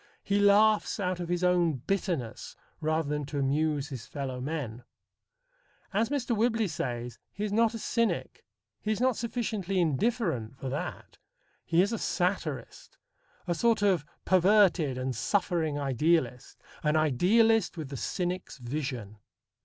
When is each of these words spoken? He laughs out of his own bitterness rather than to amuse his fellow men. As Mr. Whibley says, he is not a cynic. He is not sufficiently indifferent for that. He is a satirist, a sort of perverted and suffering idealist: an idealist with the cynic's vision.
He 0.23 0.39
laughs 0.39 0.99
out 0.99 1.19
of 1.19 1.29
his 1.29 1.43
own 1.43 1.73
bitterness 1.75 2.55
rather 2.79 3.07
than 3.07 3.23
to 3.27 3.37
amuse 3.37 3.89
his 3.89 4.07
fellow 4.07 4.41
men. 4.41 4.83
As 5.93 6.09
Mr. 6.09 6.35
Whibley 6.35 6.67
says, 6.67 7.19
he 7.31 7.43
is 7.43 7.53
not 7.53 7.75
a 7.75 7.77
cynic. 7.77 8.43
He 8.81 8.91
is 8.91 8.99
not 8.99 9.15
sufficiently 9.15 9.79
indifferent 9.79 10.57
for 10.57 10.69
that. 10.69 11.19
He 11.63 11.83
is 11.83 11.93
a 11.93 11.99
satirist, 11.99 12.97
a 13.45 13.53
sort 13.53 13.83
of 13.83 14.03
perverted 14.25 14.97
and 14.97 15.15
suffering 15.15 15.77
idealist: 15.77 16.59
an 16.81 16.95
idealist 16.97 17.77
with 17.77 17.89
the 17.89 17.95
cynic's 17.95 18.57
vision. 18.57 19.19